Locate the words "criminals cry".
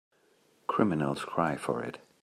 0.65-1.55